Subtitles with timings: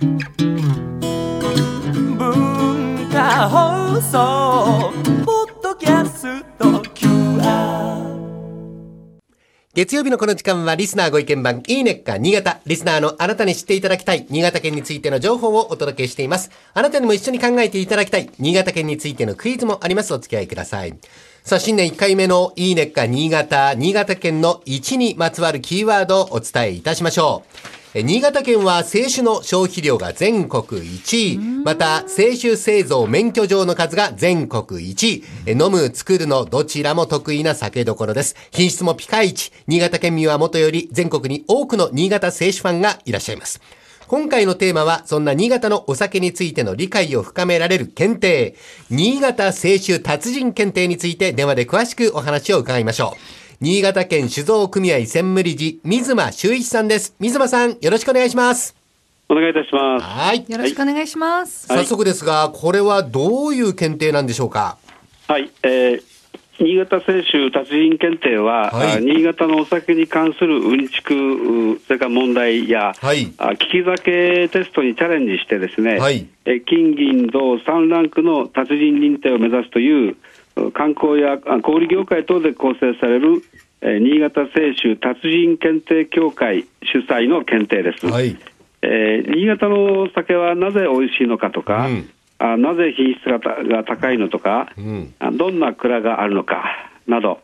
[0.00, 0.10] 文
[3.10, 4.92] 化放送
[5.24, 8.06] ポッドキャスト QR
[9.74, 12.60] 月曜日のこの時間はリスナーご意見番いいねっか新潟。
[12.66, 16.52] リスナーのあなたに知っていただきたい新潟県についての情報をお届けしています。
[16.74, 20.14] あなたにも一緒に考えていただきたい新潟県についてのクイズもあります。
[20.14, 20.96] お付き合いください。
[21.42, 23.74] さあ、新年1回目のいいねっか新潟。
[23.74, 27.42] 新潟県の1にまつわるキーワードをお伝えいたしましょ
[27.74, 27.77] う。
[27.94, 31.38] え新潟県は清酒の消費量が全国1位。
[31.64, 35.24] また、清酒製造免許状の数が全国1位。
[35.46, 38.36] え飲む、作るのどちらも得意な酒どころです。
[38.50, 39.52] 品質もピカイチ。
[39.66, 43.58] 新潟県民はもとより全国に多くの新潟清酒ファンがいらっしゃいます。
[44.06, 48.54] 今回のテーマは、そんな新潟のお酒についての理解を深められる検定、
[48.90, 53.47] 新潟清酒達人検定について電話で詳しくお話を伺いましょう。
[53.60, 57.16] 新潟県酒造組合専務理事、水間修一さんです。
[57.18, 58.76] 水間さん、よろしくお願いします。
[59.28, 60.04] お願いいたします。
[60.06, 60.44] はい。
[60.48, 61.66] よろしくお願いします。
[61.66, 64.78] 早速ですが、これはどういう検定なんでしょうか？
[65.26, 66.02] はい、えー
[66.60, 80.16] 新潟清酒達人検定は、はいあ新潟のお酒に関するうんちく、うそれから問題や、はいあ利き酒テストにチャレンジしてですね、はいえー金銀銅3ランクの達人認定を目指すというう
[80.72, 83.42] 観光やあ小売業界等で構成される、
[83.80, 88.06] えー新潟清酒達人検定協会主催の検定です。
[88.06, 88.36] はい。
[88.82, 96.64] えー新潟の酒はなぜ美味しいのかとか、うんあなぜ品質がたが高いのとか、んあどんな蔵があるのか
[97.08, 97.40] など、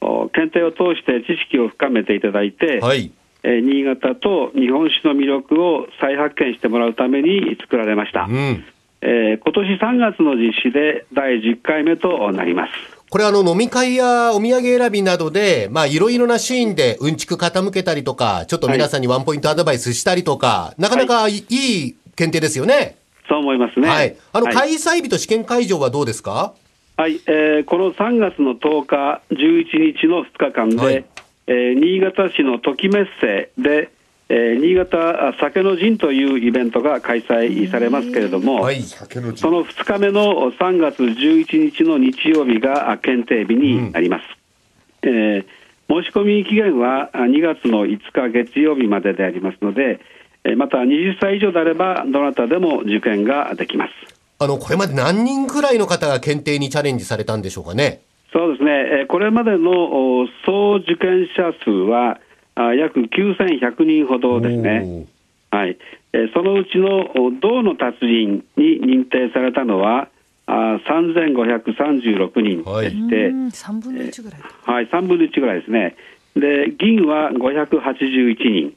[0.00, 3.12] お検定を通して知識を深めていただいて、はい。
[3.42, 8.24] えー新潟と日本酒の魅力を再発見してもらうために作られました。
[8.24, 8.64] うん。
[9.00, 12.72] えー今年3月の実施で第10回目となります。
[13.10, 22.96] これあの飲み会やお土産選びなどで、まあいろいろなシーンでうんちく傾けたりとか、ちょっと皆さんにワンポイントアドバイスしたりとか、なかなかいい検定ですよね。
[23.28, 23.88] そう思いますね。
[23.88, 24.16] はい。
[24.32, 26.52] あの、はい開催日と試験会場はどうですか？
[26.96, 31.04] はい、えーこの3月の10日、11日の2日間で、はい
[31.46, 33.90] えー新潟市の時メッセで、
[34.30, 38.82] えー新潟あ酒の陣というイベントが開催されますけれども、はい。
[38.82, 39.06] そ
[39.50, 44.24] の2日目の3月11日の日曜日があ検定日になります。
[45.02, 45.44] えー
[45.90, 50.00] 申し込み期限はあ2月の5日月曜日まででありますので、
[50.44, 53.92] えーまた20歳以上であれば、どなたでも受験ができます。
[54.38, 58.02] あの、これまで何人くらいの方が検定にチャレンジされたんでしょうかね。
[58.30, 59.70] そうですね、えーこれまでの
[60.20, 62.20] お総受験者数は
[62.58, 65.06] あ約9100人ほどですね、
[65.50, 65.78] はい。
[66.12, 70.08] えーそのうちのお銅の達人に認定されたのは
[70.46, 74.40] あ3536人でして、うん、三分の一ぐらい。
[74.64, 75.96] はい、3分の1ぐらいですね、
[76.34, 78.74] で銀は581人、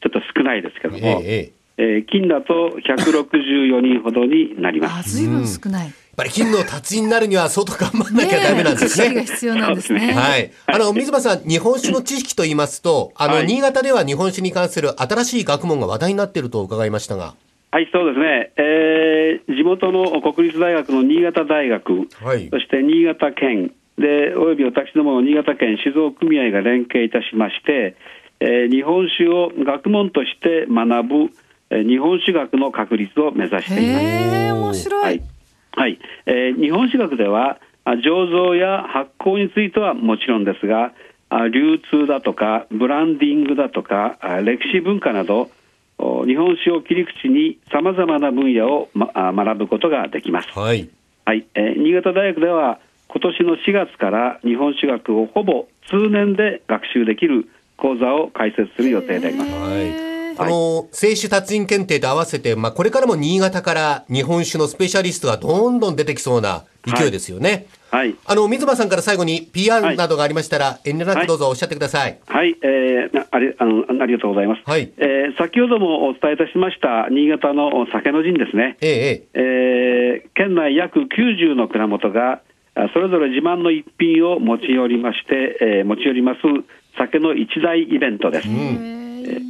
[0.00, 1.94] ちょっと少ないですけども、ええええ。
[1.96, 5.16] えー金だと164人ほどになりまあ、す。
[5.16, 5.92] ずいぶん少ない。
[6.18, 9.26] やっぱり金の達人になるには相当頑張んなきゃダメなんです知識がね。
[9.26, 10.12] 必要なんですね。
[10.12, 10.50] はい。
[10.66, 17.34] あの、水間さん、日本酒の知識と言いますと、あの、はい新潟では日本酒に関する新しい学問が話題になっていると伺いましたが。
[17.70, 27.94] はい、そうですね、えー地元の国立大学の新潟大学、はいそして新潟県で、および私どもの新潟県酒造組合が連携いたしまして、
[28.40, 31.14] えー日本酒を学問として学ぶ、
[31.70, 34.54] えー日本酒学の確立を目指しています。
[34.54, 34.98] 面白。
[35.00, 35.20] はいい、
[35.78, 40.92] はいえー日本酒学では、あ醸造や発酵についてはもちろんですが、
[41.30, 45.50] あ流通だとか、ブランディングだとか、あ歴史文化など、
[45.98, 50.48] お日本酒を切り口にさまざまな分野を、ま、あ学ぶことができます。
[50.58, 50.88] はい。
[51.24, 59.50] はいえー新潟大学では、今年の4月から日本酒学をほぼ通年で学習できる講座を開設する予定であります。
[59.52, 60.07] はい。
[60.38, 67.66] この、清酒達人検定と合わせて、まあ、これからも新潟から日本酒のスペシャリストがどんどん出てきそうな勢いですよね。
[67.90, 68.14] はい。
[68.26, 69.96] あの、水間さんから最後に PR はい。
[69.96, 72.18] などがありましたら、遠慮なくどうぞおっしゃってください。
[72.26, 74.92] はい、えーなありあのありがとうございます、はい。
[74.98, 78.98] えー先ほどもお伝えいたしました新潟の酒の陣ですね、ええ、え
[79.34, 79.40] え。
[79.40, 82.40] えー県内約90の蔵元が
[82.74, 86.40] あそれぞれ自慢の一品を持ち寄りまして、えー持ち寄ります
[86.96, 88.97] 酒の一大イベントです、えー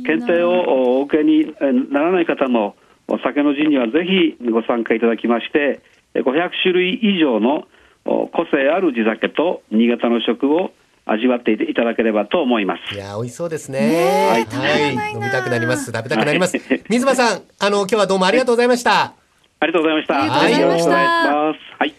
[0.05, 2.76] 検定をお受けにえーならない方も
[3.06, 5.81] お酒の陣にはぜひご参加いただきまして
[6.15, 7.67] えー500種類以上の
[8.05, 10.73] お個性ある地酒と新潟の食を
[11.05, 13.81] 味わっていただければと思いますいやー、美味しそうですね。
[13.81, 15.12] ねえはい。
[15.15, 15.87] 飲みたくなります。
[15.87, 16.82] 食べたくなりますはい。
[16.91, 19.15] 水間さん、あの、今日はどうもありがとうございました。
[19.61, 20.20] ありがとうございました。
[20.20, 21.76] ありがとうございましたよろしくお願いします。
[21.79, 21.94] はい。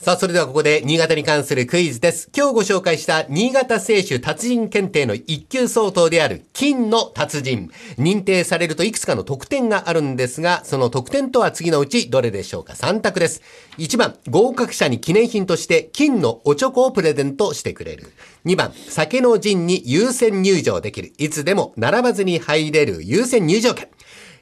[0.00, 2.30] さあ、それではここで新潟に関するクイズです。
[2.32, 7.68] 今日ご紹介した新潟清酒達人検定の一級相当である金の達人。
[7.98, 13.42] 認定されるといくつかの特典があるんですが、その特典とは次のうちどれでしょうか ?3 択です。
[13.78, 18.12] 1番、合格者に記念品として金のおチョコをプレゼントしてくれる。
[18.44, 21.12] 2番、酒の陣に優先入場できる。
[21.18, 23.88] いつでも並ばずに入れる優先入場券。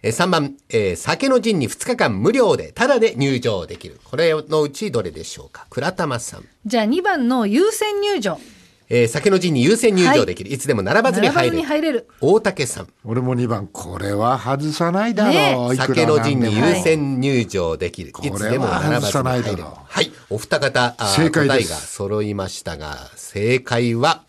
[0.02, 4.00] えー3番、えー酒の陣に2日間無料で、タダで入場できる。
[4.04, 5.66] これのうちどれでしょうか？
[5.70, 6.44] 倉玉さん。
[6.64, 8.38] じゃあ2番の優先入場。
[8.88, 10.52] えー酒の陣に優先入場できる。
[10.52, 11.56] い、つでも並ばずに並ばず入れる。
[11.56, 12.08] に入れる。
[12.20, 12.88] 大竹さん。
[13.04, 15.70] 俺も2番、これは外さないだろう。
[15.70, 18.12] ね酒の陣に優先入場できる。
[18.14, 19.62] はいいつでも並ばずに入れる。
[19.64, 20.12] は外さない。
[20.30, 24.22] お二方、正解答えが揃いましたが、正解は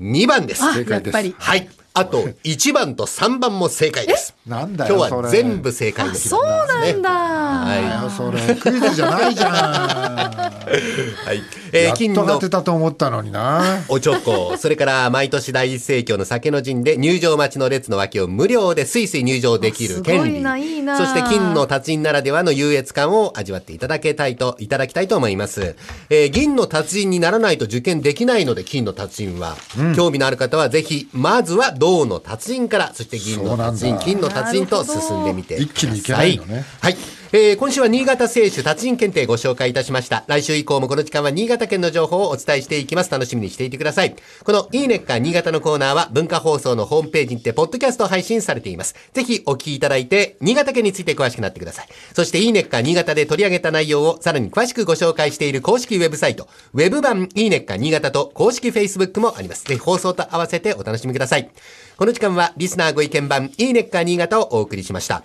[0.00, 0.62] 2番です。
[0.64, 1.34] あ、正解ですやっぱり。
[1.38, 1.68] はい。
[1.96, 4.34] あと、1番と3番も正解です。
[4.48, 6.40] なんだよ今日は全部正解んですね。
[6.42, 7.10] なんだ。
[7.10, 9.52] はそれ、クイズじゃないじゃん。
[9.52, 9.54] い。
[11.24, 11.42] はい。
[11.74, 13.82] えー、やっ金のと当てたと思ったのにな。
[13.88, 20.20] おちょこ、それから毎年大盛況の酒の陣で入場待ちの列の脇を無料でスイスイ入場できる権利。
[20.20, 25.74] あすごいないいなそして金の達人ならではの優越感を味わっていただけたいと、いただきたいと思います。
[26.10, 29.56] えー銀の達人にならないと受験できないので、金の達人は。
[29.96, 35.66] 興味のある方はぜひ、まずは銅の達人から、そして銀の達人、金の達人と進んでみてください。
[35.66, 36.96] 一気にいけないのねはい。
[37.32, 40.22] えー今週は新潟清酒達人検定ご紹介いたしました。
[40.28, 43.10] 来週以降もこの時間は新潟県の情報をお伝えしていきます。
[43.10, 44.14] 楽しみにしていてください。
[44.44, 48.94] このいいねっか新潟のコーナーは文化放送のホームページにてポッドキャスト配信されています。
[49.12, 51.88] ぜひお聞きいただいて、新潟県について詳しくなってください。
[52.14, 59.64] そしていいねっか新潟で取り上げた内容をさらに詳しくご紹介している公式ウェブサイト、ウェブ版いいねっか新潟と公式 Facebook もあります。
[59.64, 61.50] ぜひ放送と合わせてお楽しみください。
[61.96, 65.22] この時間はリスナーご意見版いいねっか新潟をお送りしました。